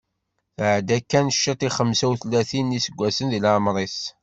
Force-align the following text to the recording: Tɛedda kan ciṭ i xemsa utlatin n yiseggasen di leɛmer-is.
Tɛedda 0.57 0.97
kan 1.01 1.27
ciṭ 1.41 1.59
i 1.67 1.69
xemsa 1.77 2.05
utlatin 2.13 2.65
n 2.69 2.75
yiseggasen 2.75 3.27
di 3.31 3.39
leɛmer-is. 3.43 3.99